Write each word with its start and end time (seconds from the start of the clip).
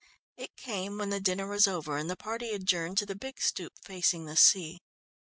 It 0.35 0.55
came 0.57 0.97
when 0.97 1.11
the 1.11 1.19
dinner 1.19 1.45
was 1.45 1.67
over 1.67 1.95
and 1.95 2.09
the 2.09 2.15
party 2.15 2.49
adjourned 2.53 2.97
to 2.97 3.05
the 3.05 3.13
big 3.15 3.35
stoep 3.39 3.73
facing 3.83 4.25
the 4.25 4.35
sea. 4.35 4.79